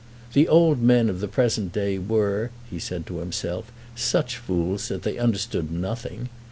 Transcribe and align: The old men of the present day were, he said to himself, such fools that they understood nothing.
The 0.33 0.47
old 0.47 0.81
men 0.81 1.11
of 1.11 1.19
the 1.19 1.27
present 1.27 1.71
day 1.71 1.99
were, 1.99 2.49
he 2.71 2.79
said 2.79 3.05
to 3.05 3.19
himself, 3.19 3.71
such 3.95 4.37
fools 4.37 4.87
that 4.87 5.03
they 5.03 5.19
understood 5.19 5.71
nothing. 5.71 6.29